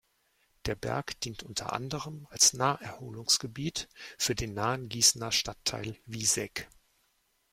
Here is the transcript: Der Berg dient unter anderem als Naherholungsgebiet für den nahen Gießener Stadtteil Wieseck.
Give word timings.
Der 0.65 0.73
Berg 0.73 1.19
dient 1.21 1.43
unter 1.43 1.73
anderem 1.73 2.25
als 2.31 2.53
Naherholungsgebiet 2.53 3.87
für 4.17 4.33
den 4.33 4.55
nahen 4.55 4.89
Gießener 4.89 5.31
Stadtteil 5.31 5.95
Wieseck. 6.07 6.67